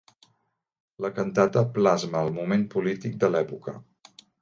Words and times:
La 1.05 1.11
cantata 1.19 1.63
plasma 1.77 2.25
el 2.25 2.35
moment 2.41 2.67
polític 2.75 3.23
de 3.25 3.33
l'època. 3.37 3.79